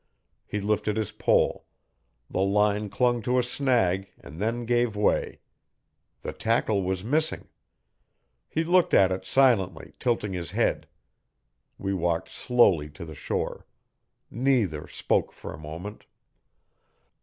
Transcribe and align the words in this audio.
He 0.47 0.59
lifted 0.61 0.97
his 0.97 1.11
pole. 1.11 1.67
The 2.27 2.41
line 2.41 2.89
clung 2.89 3.21
to 3.21 3.37
a 3.37 3.43
snag 3.43 4.09
and 4.19 4.41
then 4.41 4.65
gave 4.65 4.95
way; 4.95 5.41
the 6.23 6.33
tackle 6.33 6.81
was 6.81 7.03
missing. 7.03 7.49
He 8.49 8.63
looked 8.63 8.95
at 8.95 9.11
it 9.11 9.25
silently, 9.25 9.93
tilting 9.99 10.33
his 10.33 10.49
head. 10.49 10.87
We 11.77 11.93
walked 11.93 12.29
slowly 12.29 12.89
to 12.89 13.05
the 13.05 13.13
shore. 13.13 13.67
Neither 14.31 14.87
spoke 14.87 15.31
for 15.31 15.53
a 15.53 15.57
moment. 15.59 16.07